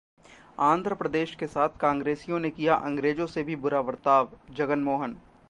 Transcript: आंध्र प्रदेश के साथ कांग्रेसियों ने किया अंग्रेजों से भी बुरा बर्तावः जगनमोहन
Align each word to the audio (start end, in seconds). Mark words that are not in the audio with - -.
आंध्र 0.59 0.93
प्रदेश 0.95 1.35
के 1.35 1.47
साथ 1.47 1.77
कांग्रेसियों 1.79 2.39
ने 2.39 2.49
किया 2.49 2.75
अंग्रेजों 2.75 3.27
से 3.27 3.43
भी 3.43 3.55
बुरा 3.57 3.81
बर्तावः 3.81 4.53
जगनमोहन 4.55 5.17